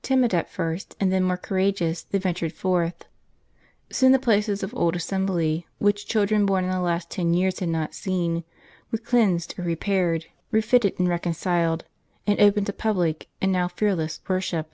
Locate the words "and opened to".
12.26-12.72